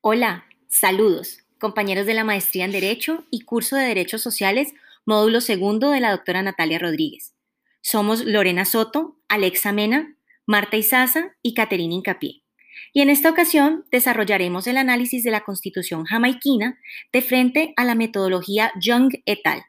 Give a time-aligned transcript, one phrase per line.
[0.00, 4.72] Hola, saludos, compañeros de la maestría en Derecho y curso de Derechos Sociales,
[5.04, 7.34] módulo segundo de la doctora Natalia Rodríguez.
[7.82, 10.16] Somos Lorena Soto, Alexa Mena,
[10.46, 12.44] Marta Izaza y Caterina Incapié.
[12.92, 16.78] Y en esta ocasión desarrollaremos el análisis de la Constitución jamaiquina
[17.12, 19.64] de frente a la metodología Young et al.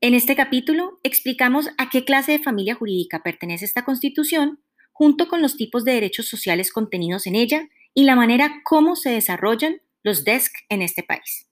[0.00, 5.40] En este capítulo explicamos a qué clase de familia jurídica pertenece esta Constitución, junto con
[5.40, 10.24] los tipos de derechos sociales contenidos en ella y la manera como se desarrollan los
[10.24, 11.48] DESC en este país.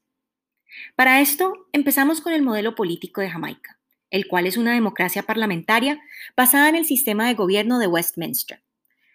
[0.97, 3.79] Para esto, empezamos con el modelo político de Jamaica,
[4.11, 6.01] el cual es una democracia parlamentaria
[6.37, 8.63] basada en el sistema de gobierno de Westminster.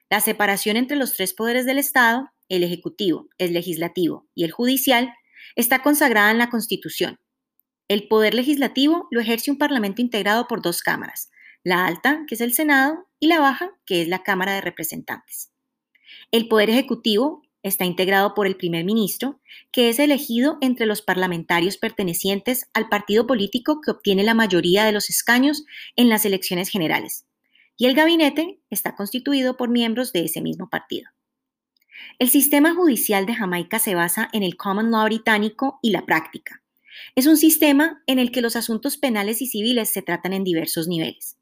[0.09, 5.13] La separación entre los tres poderes del Estado, el Ejecutivo, el Legislativo y el Judicial,
[5.55, 7.19] está consagrada en la Constitución.
[7.87, 11.29] El poder legislativo lo ejerce un parlamento integrado por dos cámaras,
[11.63, 15.51] la alta, que es el Senado, y la baja, que es la Cámara de Representantes.
[16.31, 19.39] El Poder Ejecutivo está integrado por el primer ministro,
[19.71, 24.91] que es elegido entre los parlamentarios pertenecientes al partido político que obtiene la mayoría de
[24.91, 27.25] los escaños en las elecciones generales.
[27.77, 31.09] Y el gabinete está constituido por miembros de ese mismo partido.
[32.19, 36.63] El sistema judicial de Jamaica se basa en el common law británico y la práctica.
[37.15, 40.87] Es un sistema en el que los asuntos penales y civiles se tratan en diversos
[40.87, 41.37] niveles.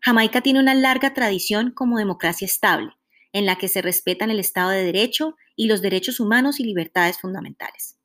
[0.00, 2.92] Jamaica tiene una larga tradición como democracia estable,
[3.32, 7.18] en la que se respetan el Estado de Derecho y los derechos humanos y libertades
[7.18, 7.96] fundamentales.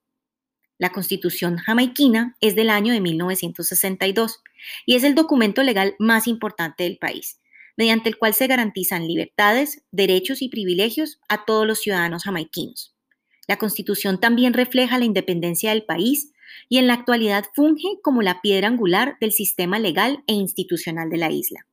[0.78, 4.44] La Constitución jamaiquina es del año de 1962
[4.86, 7.39] y es el documento legal más importante del país,
[7.75, 12.95] mediante el cual se garantizan libertades, derechos y privilegios a todos los ciudadanos jamaiquinos.
[13.48, 16.33] La Constitución también refleja la independencia del país
[16.70, 21.17] y en la actualidad funge como la piedra angular del sistema legal e institucional de
[21.17, 21.66] la isla.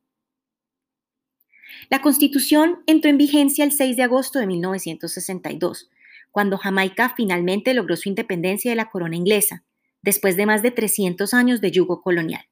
[1.90, 5.90] La Constitución entró en vigencia el 6 de agosto de 1962,
[6.30, 9.64] cuando Jamaica finalmente logró su independencia de la corona inglesa,
[10.02, 12.46] después de más de 300 años de yugo colonial.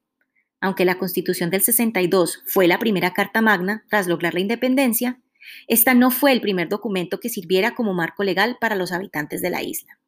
[0.61, 5.21] Aunque la Constitución del 62 fue la primera Carta Magna tras lograr la independencia,
[5.67, 9.51] esta no fue el primer documento que sirviera como marco legal para los habitantes de
[9.51, 9.99] la isla.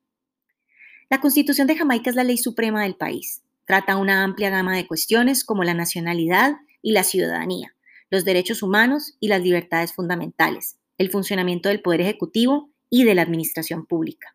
[1.10, 3.43] La Constitución de Jamaica es la ley suprema del país.
[3.66, 7.75] Trata una amplia gama de cuestiones como la nacionalidad y la ciudadanía,
[8.14, 13.22] los derechos humanos y las libertades fundamentales, el funcionamiento del Poder Ejecutivo y de la
[13.22, 14.34] Administración Pública.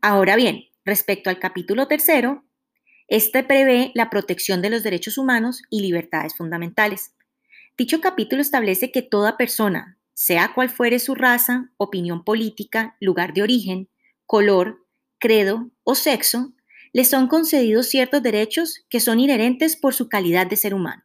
[0.00, 2.44] Ahora bien, respecto al capítulo tercero,
[3.06, 7.14] este prevé la protección de los derechos humanos y libertades fundamentales.
[7.78, 13.42] Dicho capítulo establece que toda persona, sea cual fuere su raza, opinión política, lugar de
[13.42, 13.88] origen,
[14.26, 14.84] color,
[15.18, 16.52] credo o sexo,
[16.92, 21.04] le son concedidos ciertos derechos que son inherentes por su calidad de ser humano.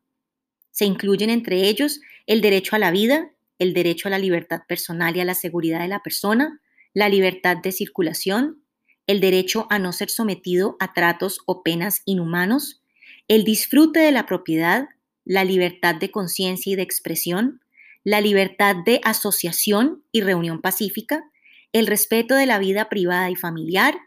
[0.77, 5.17] Se incluyen entre ellos el derecho a la vida, el derecho a la libertad personal
[5.17, 6.61] y a la seguridad de la persona,
[6.93, 8.61] la libertad de circulación,
[9.07, 12.83] el derecho a no ser sometido a tratos o penas inhumanos,
[13.27, 14.87] el disfrute de la propiedad,
[15.25, 17.59] la libertad de conciencia y de expresión,
[18.03, 21.23] la libertad de asociación y reunión pacífica,
[21.73, 23.97] el respeto de la vida privada y familiar,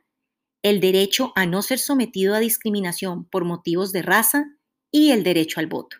[0.62, 4.44] el derecho a no ser sometido a discriminación por motivos de raza
[4.92, 5.96] y el derecho al voto.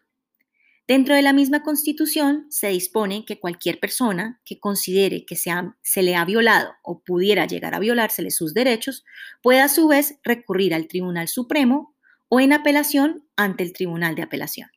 [0.91, 6.17] Dentro de la misma Constitución se dispone que cualquier persona que considere que se, le
[6.17, 9.05] ha violado o pudiera llegar a violársele sus derechos
[9.41, 11.95] pueda a su vez recurrir al Tribunal Supremo
[12.29, 14.69] o en apelación ante el Tribunal de Apelación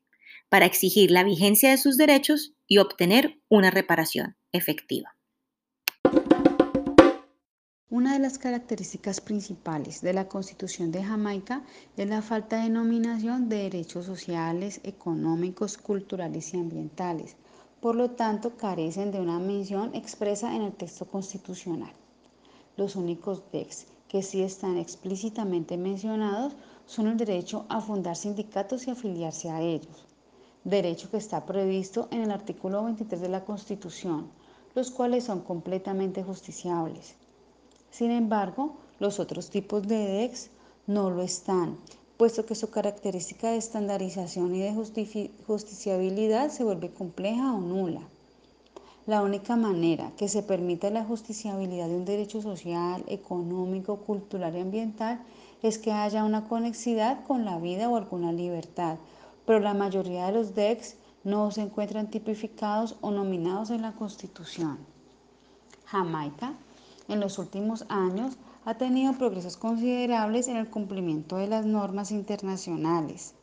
[0.50, 5.16] para exigir la vigencia de sus derechos y obtener una reparación efectiva.
[7.90, 11.64] Una de las características principales de la Constitución de Jamaica
[11.96, 17.36] es la falta de denominación de derechos sociales, económicos, culturales y ambientales.
[17.82, 21.94] Por lo tanto, carecen de una mención expresa en el texto constitucional.
[22.78, 26.56] Los únicos DEX que sí están explícitamente mencionados
[26.88, 30.08] son el derecho a fundar sindicatos y afiliarse a ellos,
[30.64, 34.32] derecho que está previsto en el artículo 23 de la Constitución,
[34.74, 37.18] los cuales son completamente justiciables
[37.94, 40.50] sin embargo, los otros tipos de DEX
[40.88, 41.78] no lo están,
[42.18, 44.74] puesto que su característica de estandarización y de
[45.46, 48.02] justiciabilidad se vuelve compleja o nula.
[49.06, 54.62] La única manera que se permita la justiciabilidad de un derecho social, económico, cultural y
[54.62, 55.22] ambiental
[55.62, 58.98] es que haya una conexidad con la vida o alguna libertad,
[59.46, 64.80] pero la mayoría de los DEX no se encuentran tipificados o nominados en la Constitución.
[65.86, 66.54] Jamaica
[67.08, 73.36] en los últimos años ha tenido progresos considerables en el cumplimiento de las normas internacionales,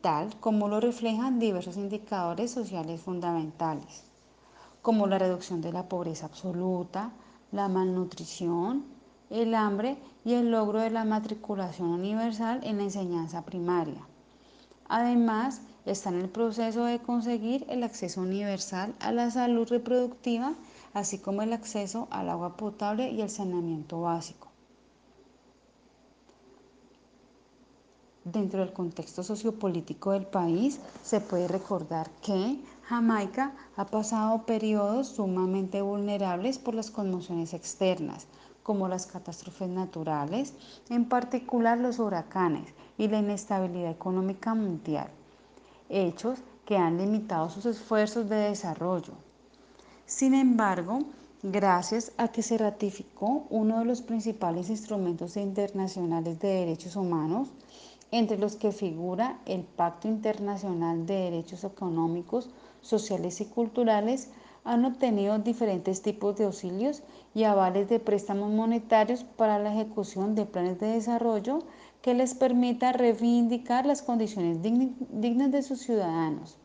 [0.00, 4.04] tal como lo reflejan diversos indicadores sociales fundamentales,
[4.82, 7.12] como la reducción de la pobreza absoluta,
[7.52, 8.84] la malnutrición,
[9.30, 14.06] el hambre y el logro de la matriculación universal en la enseñanza primaria.
[14.88, 20.54] Además, está en el proceso de conseguir el acceso universal a la salud reproductiva,
[20.94, 24.48] así como el acceso al agua potable y el saneamiento básico.
[28.24, 35.82] Dentro del contexto sociopolítico del país, se puede recordar que Jamaica ha pasado periodos sumamente
[35.82, 38.26] vulnerables por las conmociones externas,
[38.62, 40.54] como las catástrofes naturales,
[40.88, 45.08] en particular los huracanes y la inestabilidad económica mundial,
[45.90, 49.12] hechos que han limitado sus esfuerzos de desarrollo.
[50.06, 50.98] Sin embargo,
[51.42, 57.48] gracias a que se ratificó uno de los principales instrumentos internacionales de derechos humanos,
[58.10, 62.50] entre los que figura el Pacto Internacional de Derechos Económicos,
[62.82, 64.28] Sociales y Culturales,
[64.62, 67.02] han obtenido diferentes tipos de auxilios
[67.34, 71.60] y avales de préstamos monetarios para la ejecución de planes de desarrollo
[72.02, 76.58] que les permita reivindicar las condiciones dignas de sus ciudadanos.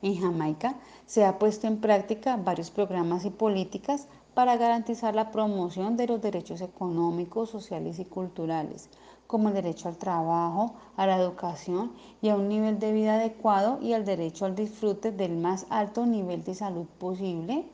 [0.00, 5.96] En Jamaica se ha puesto en práctica varios programas y políticas para garantizar la promoción
[5.96, 8.88] de los derechos económicos, sociales y culturales,
[9.26, 11.92] como el derecho al trabajo, a la educación
[12.22, 16.06] y a un nivel de vida adecuado y al derecho al disfrute del más alto
[16.06, 17.66] nivel de salud posible,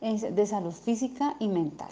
[0.00, 1.90] de salud física y mental.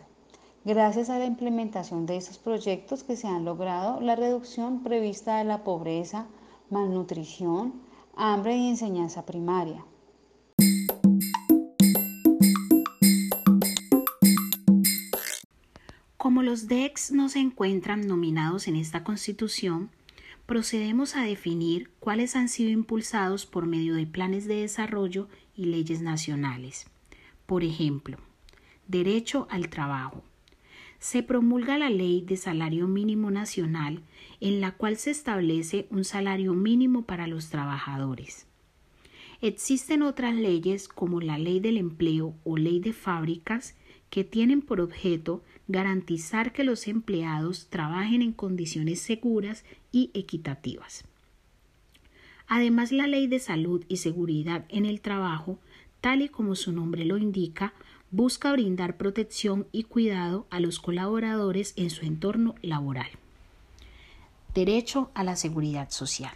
[0.65, 5.45] Gracias a la implementación de estos proyectos que se han logrado la reducción prevista de
[5.45, 6.27] la pobreza,
[6.71, 7.84] malnutrición,
[8.17, 9.85] hambre y enseñanza primaria.
[16.17, 19.91] Como los DEX no se encuentran nominados en esta Constitución,
[20.47, 26.01] procedemos a definir cuáles han sido impulsados por medio de planes de desarrollo y leyes
[26.01, 26.87] nacionales.
[27.47, 28.19] Por ejemplo,
[28.89, 30.23] derecho al trabajo.
[31.05, 34.01] Se promulga la Ley de Salario Mínimo Nacional
[34.41, 38.47] en la cual se establece un salario mínimo para los trabajadores.
[39.43, 43.77] Existen otras leyes como la Ley del Empleo o Ley de Fábricas
[44.09, 51.05] que tienen por objeto garantizar que los empleados trabajen en condiciones seguras y equitativas.
[52.47, 55.59] Además, la Ley de Salud y Seguridad en el Trabajo,
[56.01, 57.75] tal y como su nombre lo indica,
[58.15, 63.09] busca brindar protección y cuidado a los colaboradores en su entorno laboral.
[64.55, 66.31] Derecho a la Seguridad Social.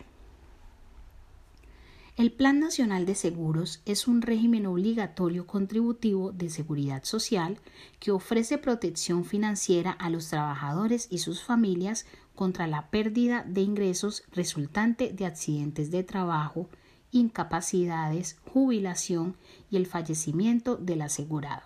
[2.16, 7.60] El Plan Nacional de Seguros es un régimen obligatorio contributivo de seguridad social
[8.00, 14.24] que ofrece protección financiera a los trabajadores y sus familias contra la pérdida de ingresos
[14.32, 16.68] resultante de accidentes de trabajo,
[17.10, 19.36] incapacidades, jubilación
[19.70, 21.62] y el fallecimiento del asegurado.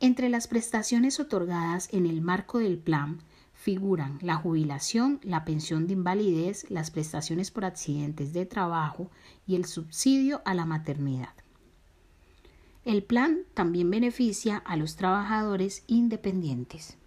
[0.00, 3.20] Entre las prestaciones otorgadas en el marco del plan
[3.54, 9.10] figuran la jubilación, la pensión de invalidez, las prestaciones por accidentes de trabajo
[9.46, 11.34] y el subsidio a la maternidad.
[12.84, 16.98] El plan también beneficia a los trabajadores independientes.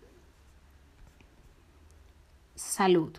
[2.55, 3.13] Salud.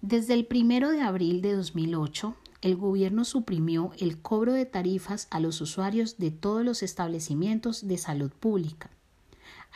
[0.00, 2.34] Desde el 1 de abril de 2008,
[2.66, 7.96] el gobierno suprimió el cobro de tarifas a los usuarios de todos los establecimientos de
[7.96, 8.90] salud pública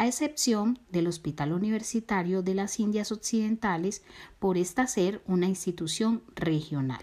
[0.01, 4.03] a excepción del Hospital Universitario de las Indias Occidentales
[4.39, 7.03] por esta ser una institución regional.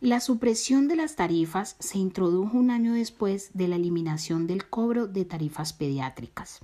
[0.00, 5.08] La supresión de las tarifas se introdujo un año después de la eliminación del cobro
[5.08, 6.60] de tarifas pediátricas.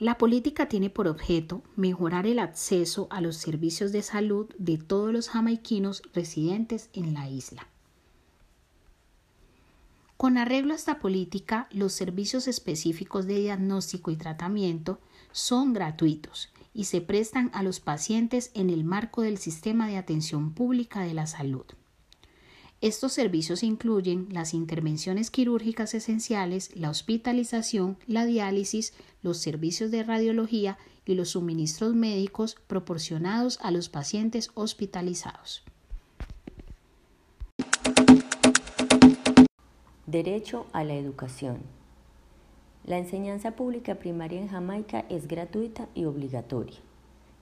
[0.00, 5.12] La política tiene por objeto mejorar el acceso a los servicios de salud de todos
[5.12, 7.68] los jamaiquinos residentes en la isla.
[10.16, 14.98] Con arreglo a esta política, los servicios específicos de diagnóstico y tratamiento
[15.30, 20.54] son gratuitos y se prestan a los pacientes en el marco del sistema de atención
[20.54, 21.66] pública de la salud.
[22.84, 30.76] Estos servicios incluyen las intervenciones quirúrgicas esenciales, la hospitalización, la diálisis, los servicios de radiología
[31.06, 35.64] y los suministros médicos proporcionados a los pacientes hospitalizados.
[40.04, 41.62] Derecho a la educación.
[42.84, 46.76] La enseñanza pública primaria en Jamaica es gratuita y obligatoria.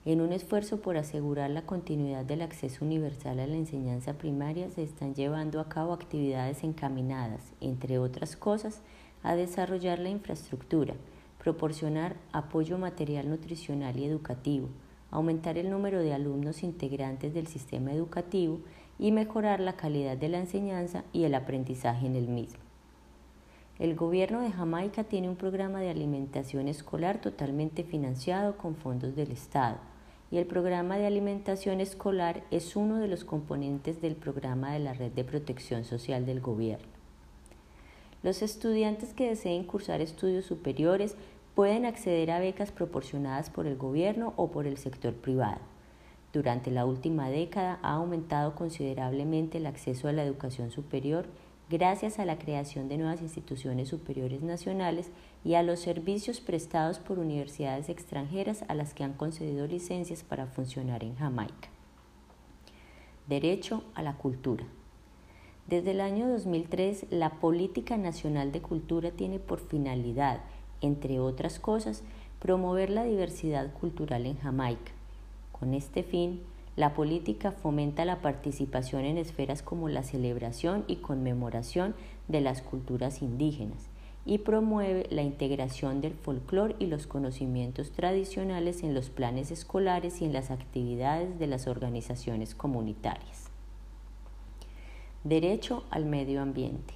[0.05, 4.83] En un esfuerzo por asegurar la continuidad del acceso universal a la enseñanza primaria se
[4.83, 8.81] están llevando a cabo actividades encaminadas, entre otras cosas,
[9.23, 10.95] a desarrollar la infraestructura,
[11.41, 14.67] proporcionar apoyo material nutricional y educativo,
[15.09, 18.59] aumentar el número de alumnos integrantes del sistema educativo
[18.99, 22.59] y mejorar la calidad de la enseñanza y el aprendizaje en el mismo.
[23.79, 29.31] El gobierno de Jamaica tiene un programa de alimentación escolar totalmente financiado con fondos del
[29.31, 29.92] Estado
[30.33, 34.93] y el programa de alimentación escolar es uno de los componentes del programa de la
[34.93, 36.87] Red de Protección Social del Gobierno.
[38.23, 41.15] Los estudiantes que deseen cursar estudios superiores
[41.53, 45.59] pueden acceder a becas proporcionadas por el gobierno o por el sector privado.
[46.33, 51.27] Durante la última década ha aumentado considerablemente el acceso a la educación superior
[51.69, 55.09] gracias a la creación de nuevas instituciones superiores nacionales
[55.43, 60.47] y a los servicios prestados por universidades extranjeras a las que han concedido licencias para
[60.47, 61.69] funcionar en Jamaica.
[63.27, 64.65] Derecho a la cultura.
[65.67, 70.41] Desde el año 2003, la Política Nacional de Cultura tiene por finalidad,
[70.81, 72.03] entre otras cosas,
[72.39, 74.91] promover la diversidad cultural en Jamaica.
[75.53, 76.41] Con este fin,
[76.75, 81.95] la política fomenta la participación en esferas como la celebración y conmemoración
[82.27, 83.89] de las culturas indígenas
[84.25, 90.25] y promueve la integración del folclore y los conocimientos tradicionales en los planes escolares y
[90.25, 93.49] en las actividades de las organizaciones comunitarias.
[95.23, 96.95] Derecho al medio ambiente.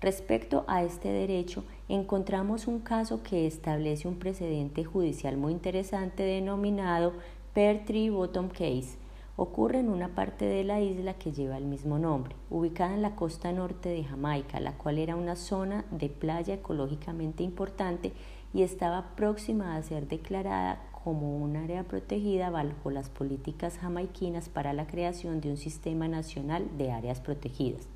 [0.00, 7.14] Respecto a este derecho, encontramos un caso que establece un precedente judicial muy interesante denominado
[7.56, 8.98] Per Tree Bottom Case
[9.38, 13.16] ocurre en una parte de la isla que lleva el mismo nombre, ubicada en la
[13.16, 18.12] costa norte de Jamaica, la cual era una zona de playa ecológicamente importante
[18.52, 24.74] y estaba próxima a ser declarada como un área protegida bajo las políticas jamaiquinas para
[24.74, 27.88] la creación de un sistema nacional de áreas protegidas.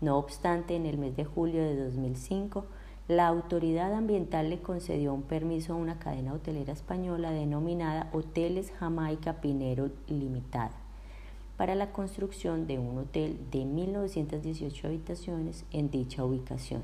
[0.00, 2.66] No obstante, en el mes de julio de 2005,
[3.16, 9.40] la autoridad ambiental le concedió un permiso a una cadena hotelera española denominada Hoteles Jamaica
[9.42, 10.72] Pinero Limitada
[11.58, 16.82] para la construcción de un hotel de 1.918 habitaciones en dicha ubicación.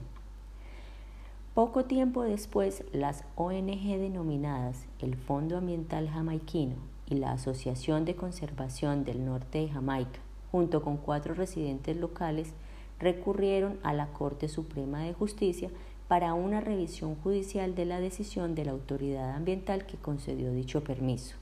[1.54, 6.76] Poco tiempo después, las ONG denominadas el Fondo Ambiental Jamaiquino
[7.08, 10.20] y la Asociación de Conservación del Norte de Jamaica,
[10.52, 12.52] junto con cuatro residentes locales,
[13.00, 15.70] recurrieron a la Corte Suprema de Justicia
[16.08, 21.36] para una revisión judicial de la decisión de la autoridad ambiental que concedió dicho permiso.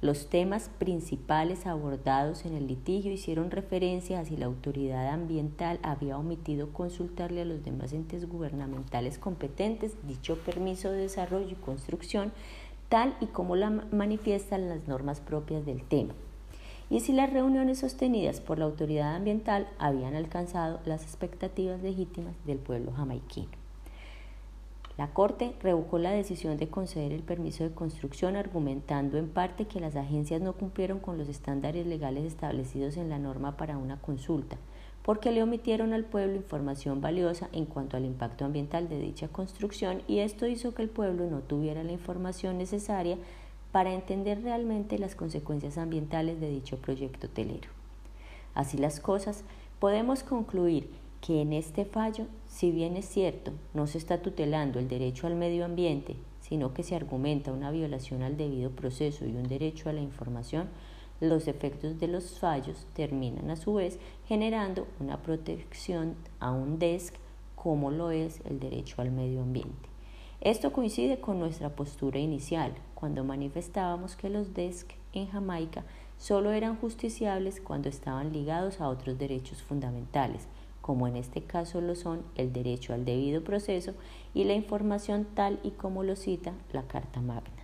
[0.00, 6.18] Los temas principales abordados en el litigio hicieron referencia a si la autoridad ambiental había
[6.18, 12.32] omitido consultarle a los demás entes gubernamentales competentes dicho permiso de desarrollo y construcción,
[12.90, 16.12] tal y como la manifiestan las normas propias del tema,
[16.90, 22.58] y si las reuniones sostenidas por la autoridad ambiental habían alcanzado las expectativas legítimas del
[22.58, 23.63] pueblo jamaiquino.
[24.96, 29.80] La Corte revocó la decisión de conceder el permiso de construcción argumentando en parte que
[29.80, 34.56] las agencias no cumplieron con los estándares legales establecidos en la norma para una consulta,
[35.02, 40.02] porque le omitieron al pueblo información valiosa en cuanto al impacto ambiental de dicha construcción
[40.06, 43.18] y esto hizo que el pueblo no tuviera la información necesaria
[43.72, 47.68] para entender realmente las consecuencias ambientales de dicho proyecto hotelero.
[48.54, 49.42] Así las cosas,
[49.80, 50.88] podemos concluir
[51.24, 55.36] que en este fallo, si bien es cierto, no se está tutelando el derecho al
[55.36, 59.94] medio ambiente, sino que se argumenta una violación al debido proceso y un derecho a
[59.94, 60.68] la información,
[61.20, 67.14] los efectos de los fallos terminan a su vez generando una protección a un DESC
[67.54, 69.88] como lo es el derecho al medio ambiente.
[70.42, 75.86] Esto coincide con nuestra postura inicial, cuando manifestábamos que los DESC en Jamaica
[76.18, 80.48] solo eran justiciables cuando estaban ligados a otros derechos fundamentales,
[80.84, 83.94] como en este caso lo son el derecho al debido proceso
[84.34, 87.63] y la información tal y como lo cita la Carta Magna.